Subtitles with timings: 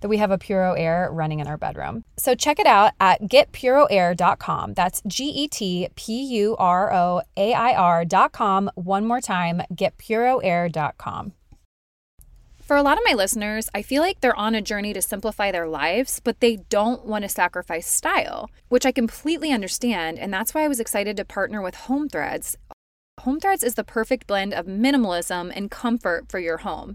[0.00, 2.04] that we have a Puro Air running in our bedroom.
[2.16, 4.74] So check it out at getpuroair.com.
[4.74, 8.70] That's G E T P U R O A I R.com.
[8.74, 11.32] One more time, getpuroair.com.
[12.70, 15.50] For a lot of my listeners, I feel like they're on a journey to simplify
[15.50, 20.20] their lives, but they don't want to sacrifice style, which I completely understand.
[20.20, 22.56] And that's why I was excited to partner with Home Threads.
[23.22, 26.94] Home Threads is the perfect blend of minimalism and comfort for your home.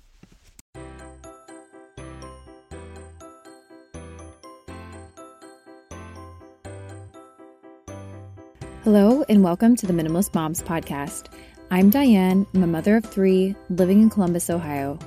[8.93, 11.27] Hello, and welcome to the Minimalist Moms Podcast.
[11.71, 14.99] I'm Diane, I'm a mother of three, living in Columbus, Ohio.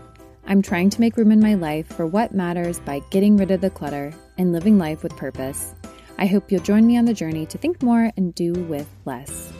[0.46, 3.60] I'm trying to make room in my life for what matters by getting rid of
[3.60, 5.74] the clutter and living life with purpose.
[6.16, 9.52] I hope you'll join me on the journey to think more and do with less.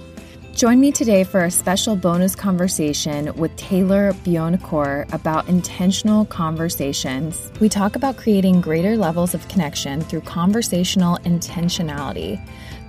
[0.55, 7.51] Join me today for a special bonus conversation with Taylor Buonocore about intentional conversations.
[7.61, 12.41] We talk about creating greater levels of connection through conversational intentionality.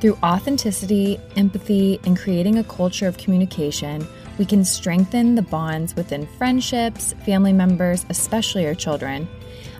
[0.05, 4.07] Through authenticity, empathy, and creating a culture of communication,
[4.37, 9.27] we can strengthen the bonds within friendships, family members, especially our children.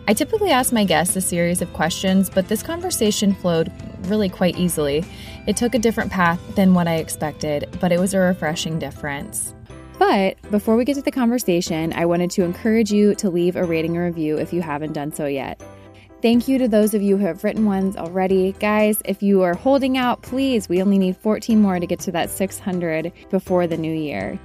[0.08, 3.72] I typically ask my guests a series of questions, but this conversation flowed
[4.08, 5.06] really quite easily.
[5.46, 9.54] It took a different path than what I expected, but it was a refreshing difference.
[10.00, 13.64] But before we get to the conversation, I wanted to encourage you to leave a
[13.64, 15.62] rating or review if you haven't done so yet.
[16.26, 18.54] Thank you to those of you who have written ones already.
[18.54, 22.12] Guys, if you are holding out, please, we only need 14 more to get to
[22.14, 24.40] that 600 before the new year.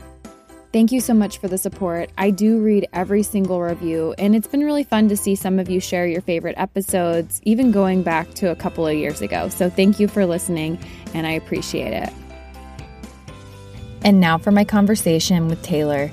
[0.75, 2.11] Thank you so much for the support.
[2.19, 5.71] I do read every single review, and it's been really fun to see some of
[5.71, 9.49] you share your favorite episodes, even going back to a couple of years ago.
[9.49, 10.79] So thank you for listening,
[11.15, 12.13] and I appreciate it.
[14.03, 16.11] And now for my conversation with Taylor.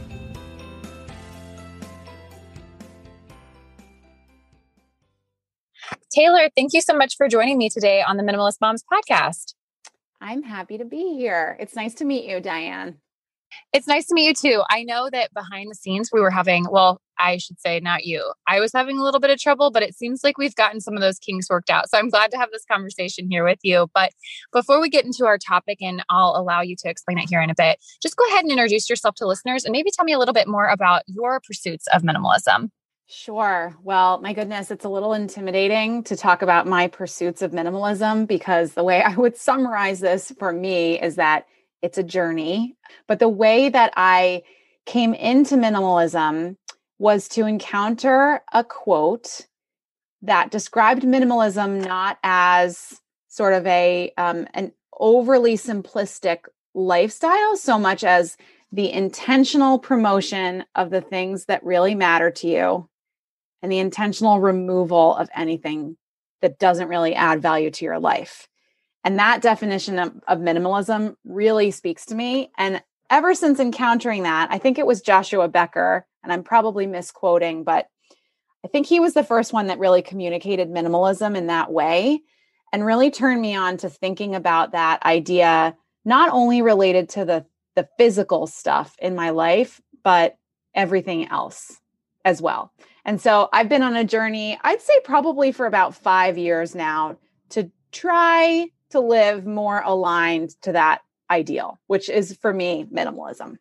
[6.18, 9.54] Taylor, thank you so much for joining me today on the Minimalist Moms podcast.
[10.20, 11.56] I'm happy to be here.
[11.60, 12.96] It's nice to meet you, Diane.
[13.72, 14.64] It's nice to meet you too.
[14.68, 18.34] I know that behind the scenes we were having, well, I should say not you.
[18.48, 20.96] I was having a little bit of trouble, but it seems like we've gotten some
[20.96, 21.88] of those kinks worked out.
[21.88, 23.88] So I'm glad to have this conversation here with you.
[23.94, 24.10] But
[24.52, 27.52] before we get into our topic, and I'll allow you to explain it here in
[27.52, 30.20] a bit, just go ahead and introduce yourself to listeners and maybe tell me a
[30.20, 32.72] little bit more about your pursuits of minimalism.
[33.10, 33.74] Sure.
[33.84, 38.74] Well, my goodness, it's a little intimidating to talk about my pursuits of minimalism because
[38.74, 41.46] the way I would summarize this for me is that
[41.82, 42.76] it's a journey.
[43.08, 44.44] But the way that I
[44.86, 46.58] came into minimalism
[47.00, 49.48] was to encounter a quote
[50.24, 53.00] that described minimalism not as
[53.30, 56.40] sort of a um, an overly simplistic
[56.74, 58.36] lifestyle so much as
[58.72, 62.90] the intentional promotion of the things that really matter to you
[63.62, 65.98] and the intentional removal of anything
[66.42, 68.48] that doesn't really add value to your life.
[69.04, 72.52] And that definition of, of, minimalism really speaks to me.
[72.58, 77.64] And ever since encountering that, I think it was Joshua Becker, and I'm probably misquoting,
[77.64, 77.88] but
[78.66, 82.22] I think he was the first one that really communicated minimalism in that way
[82.74, 87.46] and really turned me on to thinking about that idea, not only related to the
[87.78, 90.36] the physical stuff in my life, but
[90.74, 91.80] everything else
[92.26, 92.74] as well.
[93.08, 97.18] And so I've been on a journey, I'd say probably for about five years now,
[97.50, 101.02] to try to live more aligned to that
[101.32, 103.56] ideal, which is for me minimalism.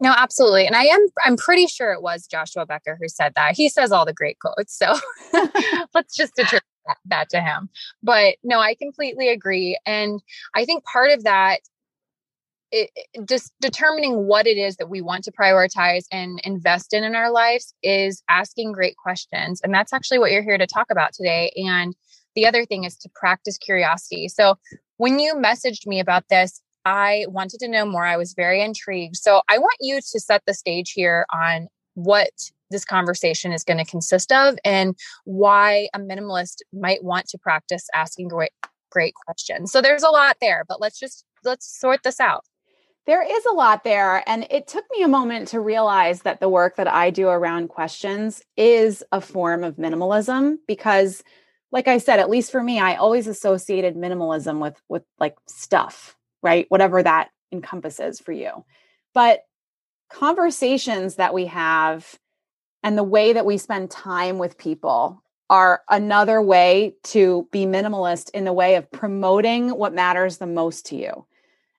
[0.00, 0.66] No, absolutely.
[0.66, 3.56] And I am I'm pretty sure it was Joshua Becker who said that.
[3.56, 4.76] He says all the great quotes.
[4.76, 4.94] So
[5.94, 7.68] let's just attribute that, that to him.
[8.02, 9.78] But no, I completely agree.
[9.86, 10.20] And
[10.54, 11.60] I think part of that
[12.72, 12.90] it,
[13.28, 17.30] just determining what it is that we want to prioritize and invest in in our
[17.30, 21.52] lives is asking great questions and that's actually what you're here to talk about today
[21.54, 21.94] and
[22.34, 24.26] the other thing is to practice curiosity.
[24.26, 24.56] So
[24.96, 29.16] when you messaged me about this i wanted to know more i was very intrigued.
[29.16, 32.30] So i want you to set the stage here on what
[32.70, 37.86] this conversation is going to consist of and why a minimalist might want to practice
[37.94, 38.52] asking great
[38.90, 39.72] great questions.
[39.72, 42.44] So there's a lot there but let's just let's sort this out
[43.06, 44.22] there is a lot there.
[44.28, 47.68] And it took me a moment to realize that the work that I do around
[47.68, 51.22] questions is a form of minimalism because,
[51.72, 56.16] like I said, at least for me, I always associated minimalism with, with like stuff,
[56.42, 56.66] right?
[56.68, 58.64] Whatever that encompasses for you.
[59.14, 59.40] But
[60.10, 62.18] conversations that we have
[62.82, 68.30] and the way that we spend time with people are another way to be minimalist
[68.30, 71.26] in the way of promoting what matters the most to you.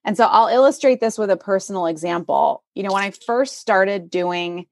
[0.04, 2.62] And so I'll illustrate this with a personal example.
[2.74, 4.66] You know, when I first started doing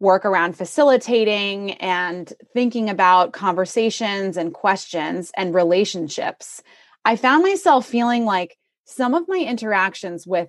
[0.00, 6.62] work around facilitating and thinking about conversations and questions and relationships,
[7.04, 8.56] I found myself feeling like
[8.86, 10.48] some of my interactions with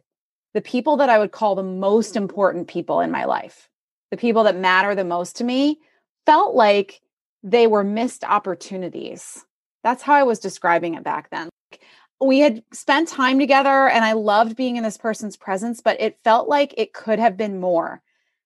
[0.53, 3.69] the people that I would call the most important people in my life,
[4.09, 5.79] the people that matter the most to me,
[6.25, 7.01] felt like
[7.43, 9.43] they were missed opportunities.
[9.83, 11.49] That's how I was describing it back then
[12.21, 16.19] we had spent time together and I loved being in this person's presence, but it
[16.23, 18.01] felt like it could have been more.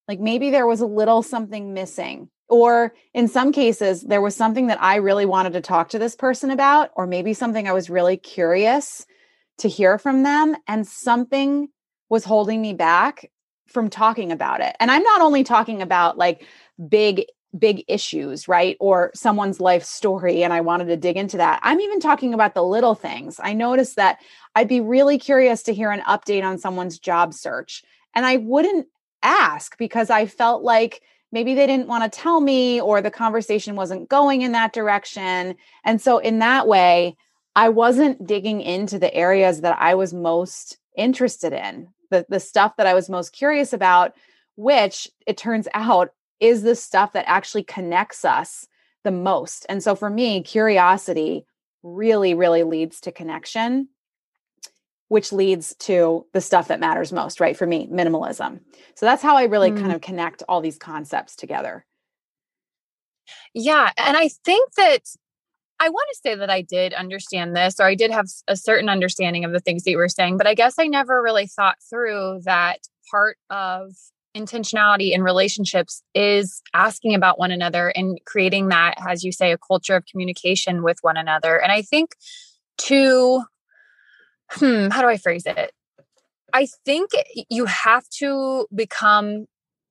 [0.08, 2.30] Like maybe there was a little something missing.
[2.48, 6.16] Or in some cases, there was something that I really wanted to talk to this
[6.16, 9.06] person about, or maybe something I was really curious
[9.58, 11.70] to hear from them, and something
[12.08, 13.32] was holding me back
[13.68, 14.76] from talking about it.
[14.80, 16.46] And I'm not only talking about like
[16.88, 17.26] big
[17.58, 18.78] big issues, right?
[18.80, 20.44] Or someone's life story.
[20.44, 21.60] And I wanted to dig into that.
[21.64, 23.40] I'm even talking about the little things.
[23.42, 24.20] I noticed that
[24.56, 27.84] I'd be really curious to hear an update on someone's job search.
[28.14, 28.88] And I wouldn't
[29.24, 33.76] ask because I felt like maybe they didn't want to tell me or the conversation
[33.76, 35.56] wasn't going in that direction.
[35.84, 37.18] And so, in that way,
[37.56, 42.78] I wasn't digging into the areas that I was most interested in, the, the stuff
[42.78, 44.14] that I was most curious about,
[44.56, 48.68] which it turns out is the stuff that actually connects us
[49.04, 49.66] the most.
[49.70, 51.46] And so for me, curiosity
[51.84, 53.90] really, really leads to connection,
[55.08, 57.56] which leads to the stuff that matters most, right?
[57.56, 58.62] For me, minimalism.
[58.96, 59.80] So that's how I really mm.
[59.80, 61.86] kind of connect all these concepts together.
[63.54, 63.92] Yeah.
[63.98, 65.02] And I think that
[65.80, 68.90] I want to say that I did understand this, or I did have a certain
[68.90, 71.78] understanding of the things that you were saying, but I guess I never really thought
[71.90, 72.80] through that
[73.12, 73.92] part of
[74.36, 79.58] intentionality in relationships is asking about one another and creating that, as you say, a
[79.58, 81.62] culture of communication with one another.
[81.62, 82.16] And I think
[82.80, 83.44] to,
[84.52, 85.72] hmm, how do I phrase it?
[86.54, 87.12] I think
[87.50, 89.46] you have to become,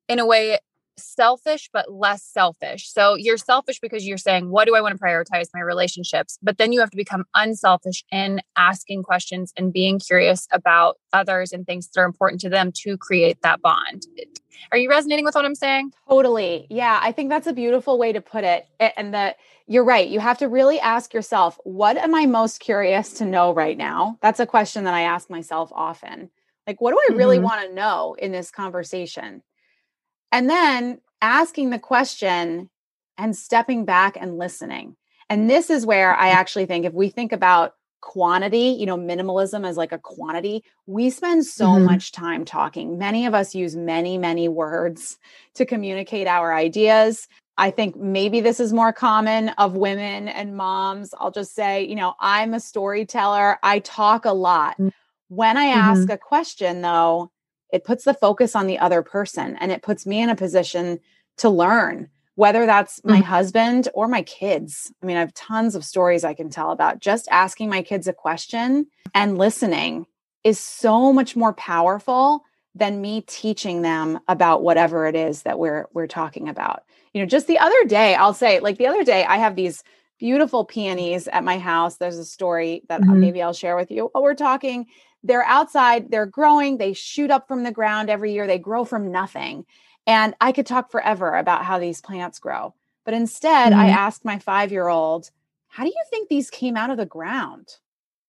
[0.08, 0.58] in a way,
[0.96, 2.90] selfish but less selfish.
[2.90, 6.38] So you're selfish because you're saying, what do I want to prioritize my relationships?
[6.42, 11.52] But then you have to become unselfish in asking questions and being curious about others
[11.52, 14.06] and things that are important to them to create that bond.
[14.72, 15.92] Are you resonating with what I'm saying?
[16.08, 16.66] Totally.
[16.70, 18.66] Yeah, I think that's a beautiful way to put it.
[18.80, 19.36] And that
[19.66, 20.08] you're right.
[20.08, 24.18] You have to really ask yourself, what am I most curious to know right now?
[24.22, 26.30] That's a question that I ask myself often.
[26.66, 27.44] Like, what do I really mm-hmm.
[27.44, 29.42] want to know in this conversation?
[30.34, 32.68] And then asking the question
[33.16, 34.96] and stepping back and listening.
[35.30, 39.64] And this is where I actually think if we think about quantity, you know, minimalism
[39.64, 41.84] as like a quantity, we spend so mm-hmm.
[41.84, 42.98] much time talking.
[42.98, 45.18] Many of us use many, many words
[45.54, 47.28] to communicate our ideas.
[47.56, 51.14] I think maybe this is more common of women and moms.
[51.16, 53.60] I'll just say, you know, I'm a storyteller.
[53.62, 54.76] I talk a lot.
[54.78, 54.90] Mm.
[55.28, 56.10] When I ask mm-hmm.
[56.10, 57.30] a question, though,
[57.74, 61.00] it puts the focus on the other person and it puts me in a position
[61.38, 63.22] to learn whether that's my mm-hmm.
[63.22, 64.92] husband or my kids.
[65.02, 68.06] I mean, I have tons of stories I can tell about just asking my kids
[68.06, 70.06] a question and listening
[70.44, 72.44] is so much more powerful
[72.76, 76.84] than me teaching them about whatever it is that we're we're talking about.
[77.12, 79.82] You know, just the other day, I'll say like the other day I have these
[80.20, 81.96] beautiful peonies at my house.
[81.96, 83.18] There's a story that mm-hmm.
[83.18, 84.86] maybe I'll share with you while we're talking
[85.24, 89.10] they're outside, they're growing, they shoot up from the ground every year, they grow from
[89.10, 89.64] nothing.
[90.06, 92.74] And I could talk forever about how these plants grow.
[93.04, 93.80] But instead, mm-hmm.
[93.80, 95.30] I asked my five year old,
[95.68, 97.68] How do you think these came out of the ground?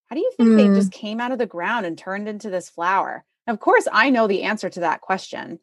[0.08, 0.74] How do you think mm-hmm.
[0.74, 3.24] they just came out of the ground and turned into this flower?
[3.48, 5.60] of course, I know the answer to that question.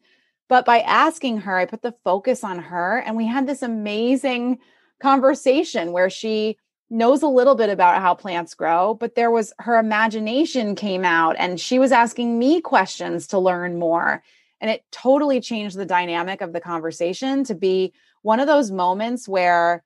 [0.49, 4.59] But by asking her, I put the focus on her, and we had this amazing
[5.01, 6.59] conversation where she
[6.93, 11.35] knows a little bit about how plants grow, but there was her imagination came out
[11.39, 14.23] and she was asking me questions to learn more.
[14.61, 19.27] And it totally changed the dynamic of the conversation to be one of those moments
[19.27, 19.83] where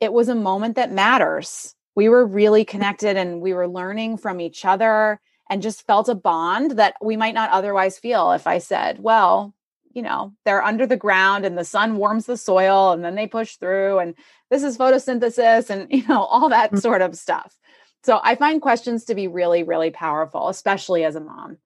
[0.00, 1.74] it was a moment that matters.
[1.96, 6.14] We were really connected and we were learning from each other and just felt a
[6.14, 9.54] bond that we might not otherwise feel if I said, well,
[9.92, 13.26] you know, they're under the ground and the sun warms the soil and then they
[13.26, 14.14] push through and
[14.50, 16.80] this is photosynthesis and, you know, all that mm.
[16.80, 17.56] sort of stuff.
[18.02, 21.58] So I find questions to be really, really powerful, especially as a mom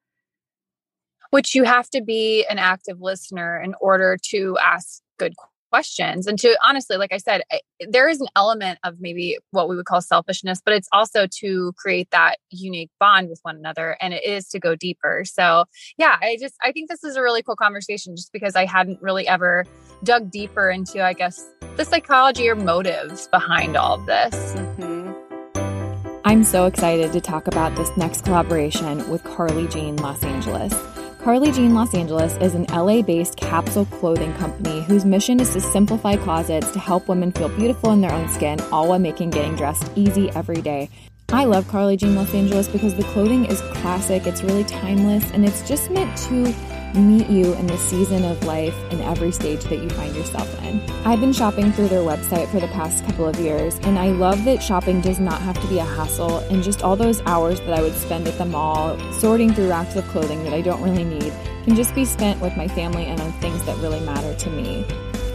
[1.34, 5.34] which you have to be an active listener in order to ask good
[5.74, 6.28] questions.
[6.28, 7.42] And to honestly like i said
[7.80, 11.72] there is an element of maybe what we would call selfishness but it's also to
[11.76, 15.24] create that unique bond with one another and it is to go deeper.
[15.24, 15.64] So
[15.98, 19.02] yeah i just i think this is a really cool conversation just because i hadn't
[19.02, 19.64] really ever
[20.04, 21.44] dug deeper into i guess
[21.76, 24.34] the psychology or motives behind all of this.
[24.54, 26.20] Mm-hmm.
[26.24, 30.93] i'm so excited to talk about this next collaboration with carly jean los angeles
[31.24, 35.60] Carly Jean Los Angeles is an LA based capsule clothing company whose mission is to
[35.62, 39.56] simplify closets to help women feel beautiful in their own skin, all while making getting
[39.56, 40.90] dressed easy every day.
[41.30, 45.46] I love Carly Jean Los Angeles because the clothing is classic, it's really timeless, and
[45.46, 46.54] it's just meant to
[47.00, 50.80] meet you in the season of life in every stage that you find yourself in.
[51.04, 54.44] I've been shopping through their website for the past couple of years, and I love
[54.44, 57.72] that shopping does not have to be a hassle, and just all those hours that
[57.72, 61.04] I would spend at the mall sorting through racks of clothing that I don't really
[61.04, 61.32] need
[61.64, 64.84] can just be spent with my family and on things that really matter to me.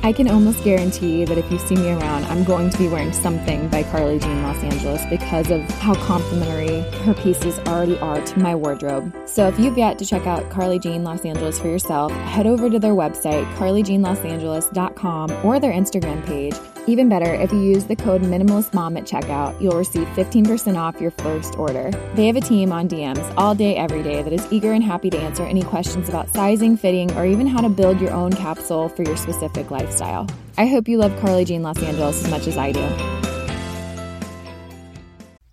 [0.01, 3.12] I can almost guarantee that if you see me around, I'm going to be wearing
[3.12, 8.39] something by Carly Jean Los Angeles because of how complimentary her pieces already are to
[8.39, 9.13] my wardrobe.
[9.25, 12.70] So if you've yet to check out Carly Jean Los Angeles for yourself, head over
[12.70, 16.56] to their website, carlyjeanlosangeles.com, or their Instagram page
[16.89, 21.12] even better, if you use the code MinimalistMom at checkout, you'll receive 15% off your
[21.12, 21.91] first order.
[22.15, 25.10] They have a team on DMs all day, every day that is eager and happy
[25.10, 28.89] to answer any questions about sizing, fitting, or even how to build your own capsule
[28.89, 30.27] for your specific lifestyle.
[30.58, 33.19] I hope you love Carly Jean Los Angeles as much as I do.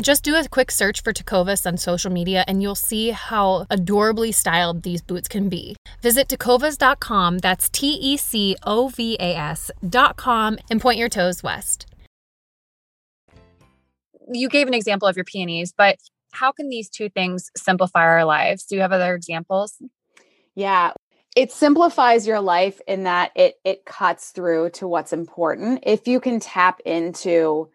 [0.00, 4.30] Just do a quick search for Tecovas on social media and you'll see how adorably
[4.30, 5.74] styled these boots can be.
[6.02, 11.86] Visit tecovas.com, that's T E C O V A S.com, and point your toes west.
[14.30, 15.98] You gave an example of your peonies, but
[16.32, 18.64] how can these two things simplify our lives?
[18.64, 19.80] Do you have other examples?
[20.54, 20.92] Yeah,
[21.36, 25.84] it simplifies your life in that it it cuts through to what's important.
[25.84, 27.70] If you can tap into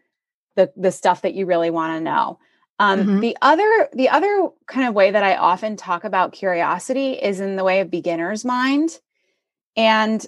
[0.61, 2.39] the the stuff that you really want to know.
[2.79, 3.19] Um, mm-hmm.
[3.19, 7.55] The other the other kind of way that I often talk about curiosity is in
[7.55, 8.99] the way of beginner's mind,
[9.75, 10.25] and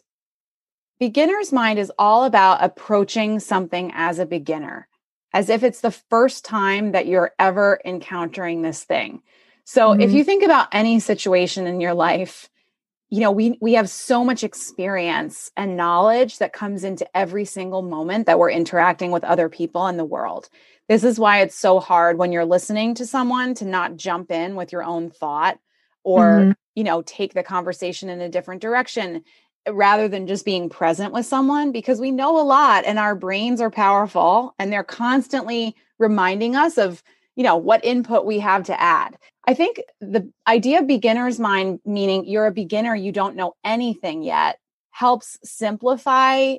[1.00, 4.88] beginner's mind is all about approaching something as a beginner,
[5.34, 9.22] as if it's the first time that you're ever encountering this thing.
[9.66, 10.02] So mm-hmm.
[10.02, 12.50] if you think about any situation in your life,
[13.13, 17.84] you know, we we have so much experience and knowledge that comes into every single
[17.84, 20.50] moment that we're interacting with other people in the world.
[20.89, 24.55] This is why it's so hard when you're listening to someone to not jump in
[24.55, 25.60] with your own thought
[26.03, 26.51] or, mm-hmm.
[26.74, 29.24] you know, take the conversation in a different direction
[29.70, 33.62] rather than just being present with someone because we know a lot and our brains
[33.62, 37.03] are powerful and they're constantly reminding us of
[37.36, 41.80] you know what input we have to add i think the idea of beginner's mind
[41.86, 44.58] meaning you're a beginner you don't know anything yet
[44.92, 46.56] helps simplify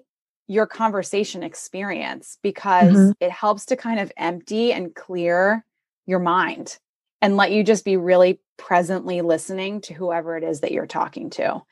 [0.46, 3.10] your conversation experience because mm-hmm.
[3.20, 5.64] it helps to kind of empty and clear
[6.06, 6.78] your mind
[7.22, 11.30] and let you just be really presently listening to whoever it is that you're talking
[11.30, 11.62] to.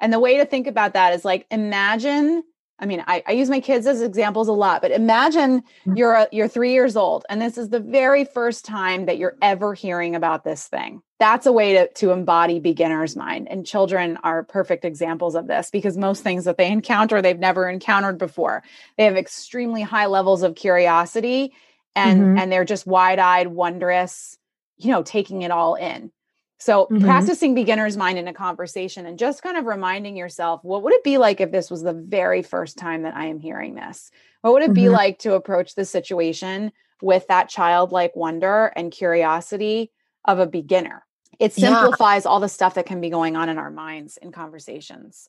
[0.00, 2.42] And the way to think about that is like imagine
[2.78, 5.96] I mean, I, I, use my kids as examples a lot, but imagine mm.
[5.96, 9.36] you're a, you're three years old, and this is the very first time that you're
[9.40, 11.00] ever hearing about this thing.
[11.18, 15.70] That's a way to to embody beginner's mind, and children are perfect examples of this
[15.70, 18.62] because most things that they encounter they've never encountered before.
[18.98, 21.54] They have extremely high levels of curiosity,
[21.94, 22.38] and mm-hmm.
[22.38, 24.36] and they're just wide eyed, wondrous,
[24.76, 26.12] you know, taking it all in.
[26.58, 27.04] So, mm-hmm.
[27.04, 31.04] practicing beginner's mind in a conversation and just kind of reminding yourself, what would it
[31.04, 34.10] be like if this was the very first time that I am hearing this?
[34.40, 34.74] What would it mm-hmm.
[34.74, 36.72] be like to approach the situation
[37.02, 39.92] with that childlike wonder and curiosity
[40.24, 41.04] of a beginner?
[41.38, 42.30] It simplifies yeah.
[42.30, 45.28] all the stuff that can be going on in our minds in conversations.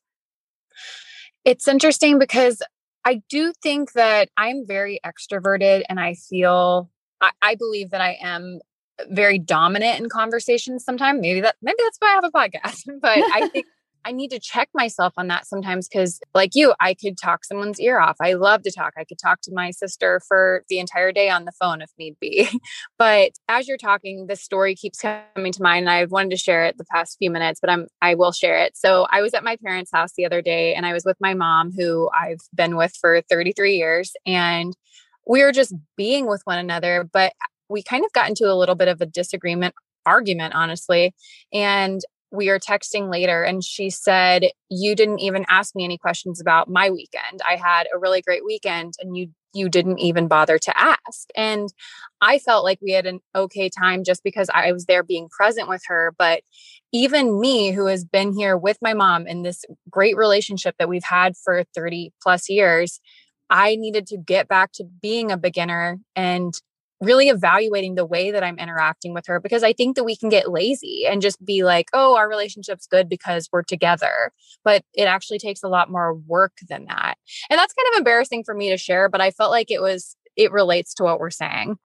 [1.43, 2.61] It's interesting because
[3.03, 6.89] I do think that I'm very extroverted and I feel
[7.21, 8.59] I, I believe that I am
[9.09, 11.21] very dominant in conversations sometimes.
[11.21, 12.83] Maybe that maybe that's why I have a podcast.
[13.01, 13.65] But I think
[14.07, 17.77] I need to check myself on that sometimes because, like you, I could talk someone's
[17.77, 18.15] ear off.
[18.21, 18.93] I love to talk.
[18.97, 22.15] I could talk to my sister for the entire day on the phone if need
[22.21, 22.47] be.
[22.97, 26.63] but as you're talking, this story keeps coming to mind, and I've wanted to share
[26.63, 28.77] it the past few minutes, but I'm I will share it.
[28.77, 31.33] So I was at my parents' house the other day, and I was with my
[31.33, 34.73] mom, who I've been with for 33 years, and
[35.27, 37.09] we were just being with one another.
[37.11, 37.33] But
[37.69, 39.75] we kind of got into a little bit of a disagreement
[40.05, 41.13] argument, honestly.
[41.53, 42.01] And
[42.31, 46.69] we are texting later and she said you didn't even ask me any questions about
[46.69, 50.77] my weekend i had a really great weekend and you you didn't even bother to
[50.77, 51.69] ask and
[52.19, 55.69] i felt like we had an okay time just because i was there being present
[55.69, 56.41] with her but
[56.91, 61.03] even me who has been here with my mom in this great relationship that we've
[61.03, 62.99] had for 30 plus years
[63.49, 66.53] I needed to get back to being a beginner and
[67.01, 70.29] really evaluating the way that I'm interacting with her because I think that we can
[70.29, 74.31] get lazy and just be like, oh, our relationship's good because we're together.
[74.63, 77.15] But it actually takes a lot more work than that.
[77.49, 80.15] And that's kind of embarrassing for me to share, but I felt like it was,
[80.35, 81.77] it relates to what we're saying.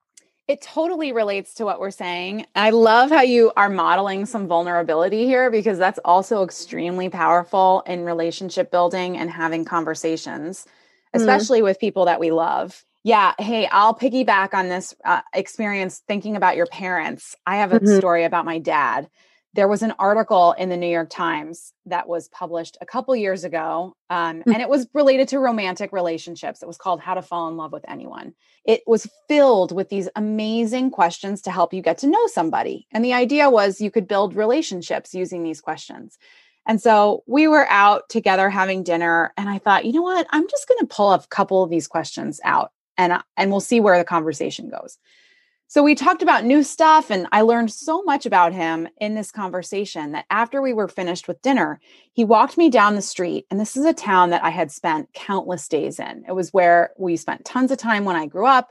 [0.49, 2.47] It totally relates to what we're saying.
[2.57, 8.05] I love how you are modeling some vulnerability here because that's also extremely powerful in
[8.05, 11.21] relationship building and having conversations, mm-hmm.
[11.21, 11.67] especially mm-hmm.
[11.67, 12.85] with people that we love.
[13.05, 13.35] Yeah.
[13.39, 17.35] Hey, I'll piggyback on this uh, experience thinking about your parents.
[17.45, 17.97] I have a mm-hmm.
[17.99, 19.09] story about my dad.
[19.55, 23.45] There was an article in the New York Times that was published a couple years
[23.45, 24.53] ago, um, mm-hmm.
[24.53, 26.63] and it was related to romantic relationships.
[26.63, 28.33] It was called How to Fall in Love with Anyone.
[28.65, 32.87] It was filled with these amazing questions to help you get to know somebody.
[32.93, 36.17] And the idea was you could build relationships using these questions.
[36.67, 40.29] And so we were out together having dinner, and I thought, you know what?
[40.31, 43.81] I'm just going to pull a couple of these questions out and and we'll see
[43.81, 44.99] where the conversation goes.
[45.73, 49.31] So we talked about new stuff and I learned so much about him in this
[49.31, 51.81] conversation that after we were finished with dinner,
[52.13, 55.11] he walked me down the street and this is a town that I had spent
[55.15, 56.25] countless days in.
[56.29, 58.71] It was where we spent tons of time when I grew up.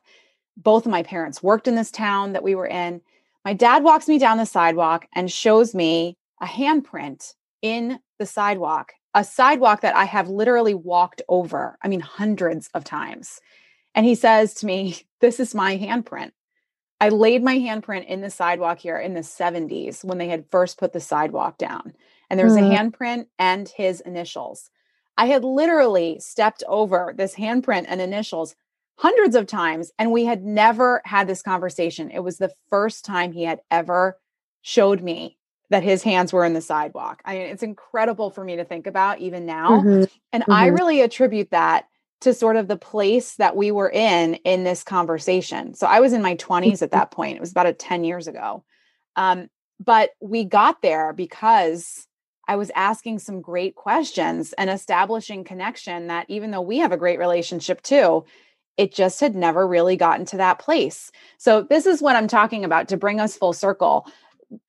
[0.58, 3.02] Both of my parents worked in this town that we were in.
[3.44, 8.94] My dad walks me down the sidewalk and shows me a handprint in the sidewalk,
[9.16, 13.40] a sidewalk that I have literally walked over, I mean hundreds of times.
[13.96, 16.32] And he says to me, This is my handprint.
[17.00, 20.80] I laid my handprint in the sidewalk here in the 70s when they had first
[20.80, 21.94] put the sidewalk down.
[22.30, 22.72] And there was mm.
[22.72, 24.70] a handprint and his initials.
[25.18, 28.56] I had literally stepped over this handprint and initials
[28.98, 32.12] hundreds of times, and we had never had this conversation.
[32.12, 34.20] It was the first time he had ever
[34.62, 35.38] showed me
[35.72, 37.22] that his hands were in the sidewalk.
[37.26, 39.80] I mean, it's incredible for me to think about even now.
[39.80, 40.04] Mm-hmm.
[40.34, 40.52] And mm-hmm.
[40.52, 41.86] I really attribute that
[42.22, 45.74] to sort of the place that we were in in this conversation.
[45.74, 47.36] So I was in my 20s at that point.
[47.36, 48.64] It was about a 10 years ago.
[49.16, 49.50] Um,
[49.84, 52.08] but we got there because
[52.48, 56.98] I was asking some great questions and establishing connection that even though we have a
[56.98, 58.26] great relationship too,
[58.78, 61.12] it just had never really gotten to that place.
[61.38, 64.08] So, this is what I'm talking about to bring us full circle.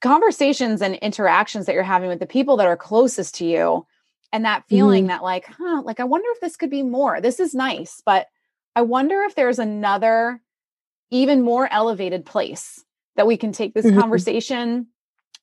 [0.00, 3.86] Conversations and interactions that you're having with the people that are closest to you,
[4.32, 5.08] and that feeling mm-hmm.
[5.08, 7.20] that, like, huh, like, I wonder if this could be more.
[7.20, 8.26] This is nice, but
[8.74, 10.40] I wonder if there's another,
[11.10, 12.82] even more elevated place
[13.16, 14.00] that we can take this mm-hmm.
[14.00, 14.86] conversation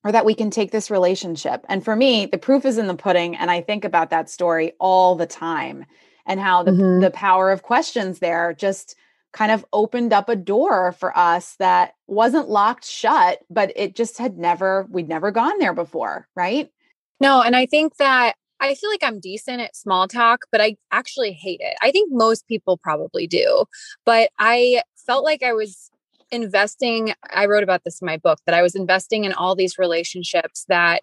[0.03, 1.65] or that we can take this relationship.
[1.69, 3.35] And for me, the proof is in the pudding.
[3.35, 5.85] And I think about that story all the time
[6.25, 7.01] and how the, mm-hmm.
[7.01, 8.95] the power of questions there just
[9.33, 14.17] kind of opened up a door for us that wasn't locked shut, but it just
[14.17, 16.27] had never, we'd never gone there before.
[16.35, 16.71] Right.
[17.19, 17.43] No.
[17.43, 21.31] And I think that I feel like I'm decent at small talk, but I actually
[21.31, 21.75] hate it.
[21.81, 23.65] I think most people probably do.
[24.05, 25.89] But I felt like I was
[26.31, 29.77] investing i wrote about this in my book that i was investing in all these
[29.77, 31.01] relationships that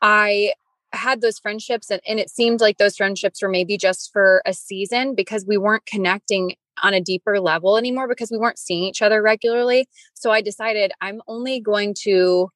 [0.00, 0.52] i
[0.92, 4.54] had those friendships and, and it seemed like those friendships were maybe just for a
[4.54, 9.02] season because we weren't connecting on a deeper level anymore because we weren't seeing each
[9.02, 12.48] other regularly so i decided i'm only going to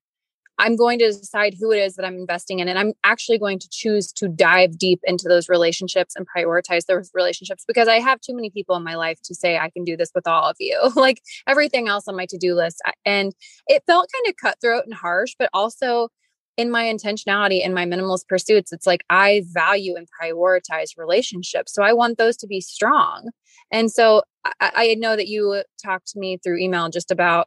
[0.59, 2.69] I'm going to decide who it is that I'm investing in.
[2.69, 7.11] And I'm actually going to choose to dive deep into those relationships and prioritize those
[7.15, 9.97] relationships because I have too many people in my life to say I can do
[9.97, 10.79] this with all of you.
[10.97, 12.83] like everything else on my to do list.
[13.05, 13.33] And
[13.67, 16.09] it felt kind of cutthroat and harsh, but also
[16.57, 21.73] in my intentionality in my minimalist pursuits, it's like I value and prioritize relationships.
[21.73, 23.31] So I want those to be strong.
[23.71, 24.23] And so
[24.61, 27.47] I, I know that you talked to me through email just about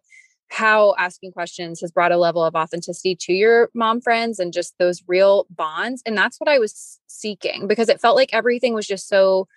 [0.51, 4.77] how asking questions has brought a level of authenticity to your mom friends and just
[4.79, 6.03] those real bonds.
[6.05, 9.47] And that's what I was seeking because it felt like everything was just so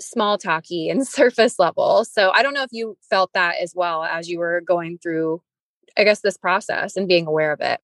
[0.00, 2.04] small talky and surface level.
[2.06, 5.42] So I don't know if you felt that as well as you were going through,
[5.98, 7.80] I guess, this process and being aware of it.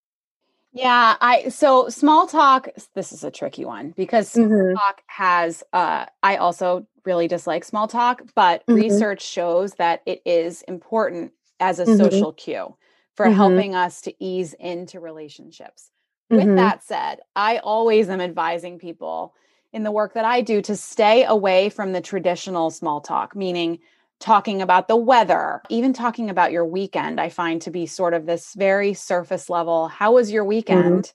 [0.72, 2.68] Yeah, I so small talk.
[2.94, 4.74] This is a tricky one because small mm-hmm.
[4.74, 5.62] talk has.
[5.72, 8.74] uh I also really dislike small talk, but mm-hmm.
[8.74, 11.96] research shows that it is important as a mm-hmm.
[11.96, 12.76] social cue
[13.14, 13.34] for mm-hmm.
[13.34, 15.90] helping us to ease into relationships.
[16.32, 16.46] Mm-hmm.
[16.46, 19.34] With that said, I always am advising people
[19.72, 23.80] in the work that I do to stay away from the traditional small talk, meaning
[24.20, 28.24] talking about the weather, even talking about your weekend, I find to be sort of
[28.24, 29.88] this very surface level.
[29.88, 30.48] How was your mm-hmm.
[30.48, 31.12] weekend?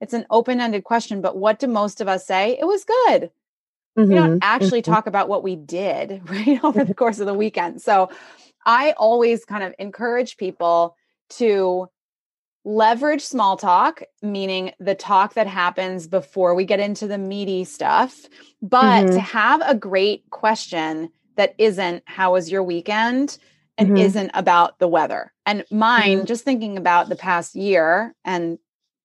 [0.00, 2.58] It's an open ended question, but what do most of us say?
[2.58, 3.30] It was good.
[3.98, 4.08] Mm-hmm.
[4.08, 4.92] We don't actually mm-hmm.
[4.92, 7.80] talk about what we did right over the course of the weekend.
[7.80, 8.10] So
[8.64, 10.96] I always kind of encourage people
[11.30, 11.88] to
[12.64, 18.26] leverage small talk, meaning the talk that happens before we get into the meaty stuff,
[18.60, 19.14] but mm-hmm.
[19.14, 23.38] to have a great question that isn't, How was your weekend?
[23.80, 23.96] and mm-hmm.
[23.96, 25.32] isn't about the weather.
[25.46, 26.26] And mine, mm-hmm.
[26.26, 28.58] just thinking about the past year and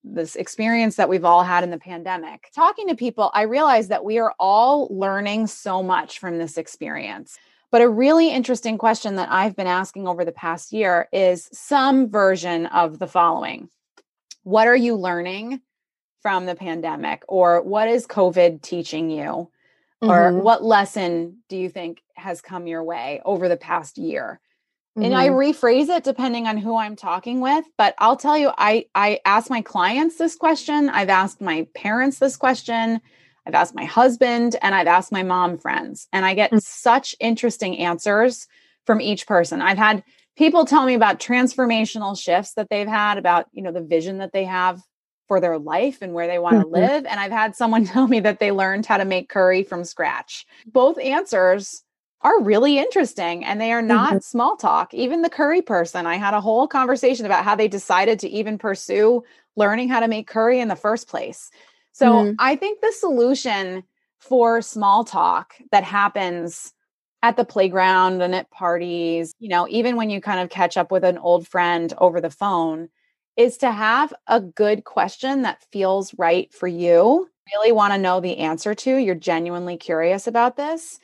[0.04, 4.04] this experience that we've all had in the pandemic, talking to people, I realized that
[4.04, 7.40] we are all learning so much from this experience.
[7.76, 12.10] But a really interesting question that I've been asking over the past year is some
[12.10, 13.70] version of the following
[14.44, 15.60] What are you learning
[16.22, 17.24] from the pandemic?
[17.28, 19.52] Or what is COVID teaching you?
[20.02, 20.10] Mm-hmm.
[20.10, 24.40] Or what lesson do you think has come your way over the past year?
[24.98, 25.08] Mm-hmm.
[25.08, 25.36] And I mm-hmm.
[25.36, 29.50] rephrase it depending on who I'm talking with, but I'll tell you I I ask
[29.50, 33.02] my clients this question, I've asked my parents this question,
[33.48, 36.60] I've asked my husband and I've asked my mom friends, and I get mm-hmm.
[36.60, 38.48] such interesting answers
[38.86, 39.62] from each person.
[39.62, 40.04] I've had
[40.38, 44.34] people tell me about transformational shifts that they've had, about, you know, the vision that
[44.34, 44.82] they have
[45.28, 46.76] for their life and where they want to mm-hmm.
[46.76, 47.06] live.
[47.06, 50.46] And I've had someone tell me that they learned how to make curry from scratch.
[50.66, 51.84] Both answers
[52.22, 54.20] are really interesting and they are not mm-hmm.
[54.20, 54.94] small talk.
[54.94, 58.58] Even the curry person, I had a whole conversation about how they decided to even
[58.58, 59.24] pursue
[59.56, 61.50] learning how to make curry in the first place.
[61.96, 62.34] So mm-hmm.
[62.40, 63.84] I think the solution
[64.20, 66.74] for small talk that happens
[67.24, 70.92] at the playground and at parties, you know, even when you kind of catch up
[70.92, 72.90] with an old friend over the phone,
[73.38, 78.20] is to have a good question that feels right for you, really want to know
[78.20, 81.00] the answer to, you're genuinely curious about this,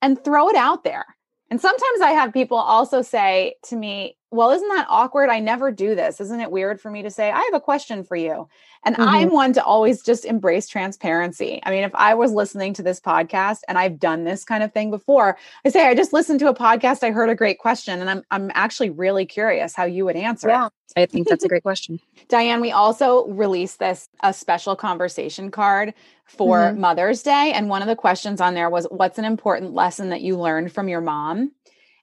[0.00, 1.06] and throw it out there.
[1.50, 5.30] And sometimes I have people also say to me, well, isn't that awkward?
[5.30, 6.20] I never do this.
[6.20, 8.48] Isn't it weird for me to say, I have a question for you?
[8.84, 9.06] And Mhm.
[9.06, 11.60] I'm one to always just embrace transparency.
[11.64, 14.72] I mean, if I was listening to this podcast and I've done this kind of
[14.72, 18.00] thing before, I say, I just listened to a podcast, I heard a great question,
[18.00, 20.52] and I'm I'm actually really curious how you would answer it.
[20.52, 22.00] Yeah, I think that's a great question.
[22.28, 25.94] Diane, we also released this a special conversation card
[26.26, 26.78] for Mhm.
[26.78, 27.52] Mother's Day.
[27.54, 30.72] And one of the questions on there was what's an important lesson that you learned
[30.72, 31.52] from your mom?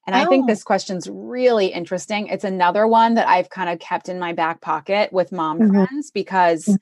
[0.05, 0.47] And I think Oh.
[0.47, 2.27] this question's really interesting.
[2.27, 5.87] It's another one that I've kind of kept in my back pocket with mom Mhm.
[5.87, 6.77] friends because Mm.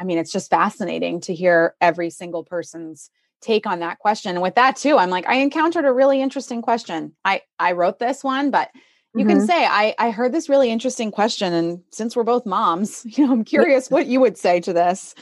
[0.00, 4.32] I mean, it's just fascinating to hear every single person's take on that question.
[4.32, 7.14] And with that too, I'm like, I encountered a really interesting question.
[7.24, 8.70] I I wrote this one, but
[9.16, 9.46] you can Mhm.
[9.46, 13.32] say I I heard this really interesting question and since we're both moms, you know,
[13.32, 15.14] I'm curious what you would say to this.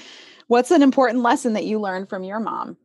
[0.49, 2.77] What's an important lesson that you learned from your mom?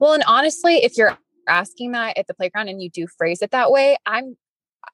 [0.00, 1.16] Well, and honestly, if you're
[1.48, 4.36] asking that at the playground and you do phrase it that way, I'm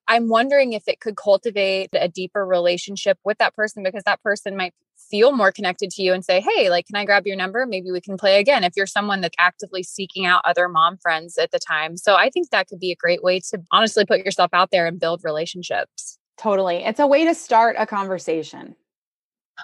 [0.07, 4.57] I'm wondering if it could cultivate a deeper relationship with that person because that person
[4.57, 4.75] might
[5.11, 7.67] feel more connected to you and say, "Hey, like can I grab your number?
[7.67, 11.39] Maybe we can play again." If you're someone that's actively seeking out other mom friends
[11.39, 11.97] at the time.
[11.97, 14.87] So I think that could be a great way to honestly put yourself out there
[14.87, 16.19] and build relationships.
[16.39, 16.77] Totally.
[16.77, 18.77] It's a way to start a conversation.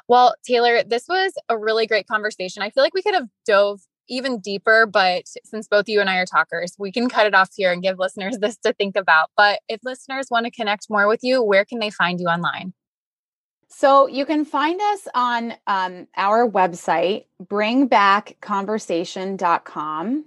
[0.08, 2.62] Well, Taylor, this was a really great conversation.
[2.62, 6.16] I feel like we could have dove even deeper, but since both you and I
[6.16, 9.30] are talkers, we can cut it off here and give listeners this to think about.
[9.36, 12.72] But if listeners want to connect more with you, where can they find you online?
[13.68, 20.24] So you can find us on um, our website, bringbackconversation.com.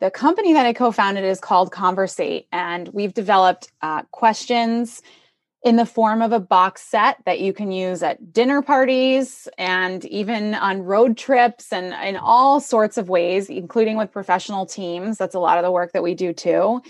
[0.00, 5.02] The company that I co founded is called Conversate, and we've developed uh, questions
[5.64, 10.04] in the form of a box set that you can use at dinner parties and
[10.04, 15.16] even on road trips and in all sorts of ways, including with professional teams.
[15.16, 16.82] That's a lot of the work that we do too.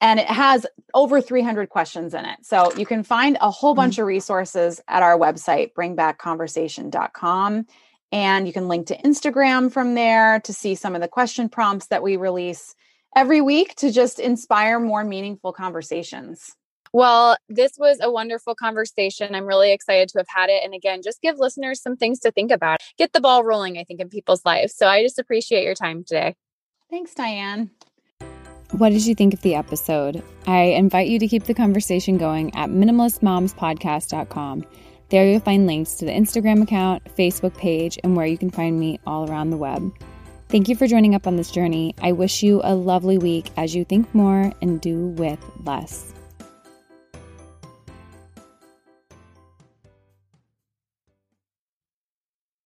[0.00, 2.38] And it has over 300 questions in it.
[2.42, 3.82] So you can find a whole mm-hmm.
[3.82, 7.66] bunch of resources at our website, bringbackconversation.com.
[8.12, 11.86] And you can link to Instagram from there to see some of the question prompts
[11.86, 12.74] that we release
[13.14, 16.56] every week to just inspire more meaningful conversations.
[16.96, 19.34] Well, this was a wonderful conversation.
[19.34, 20.64] I'm really excited to have had it.
[20.64, 22.80] And again, just give listeners some things to think about.
[22.96, 24.74] Get the ball rolling, I think, in people's lives.
[24.74, 26.36] So I just appreciate your time today.
[26.88, 27.68] Thanks, Diane.
[28.70, 30.22] What did you think of the episode?
[30.46, 34.64] I invite you to keep the conversation going at minimalistmomspodcast.com.
[35.10, 38.80] There you'll find links to the Instagram account, Facebook page, and where you can find
[38.80, 39.92] me all around the web.
[40.48, 41.94] Thank you for joining up on this journey.
[42.00, 46.14] I wish you a lovely week as you think more and do with less.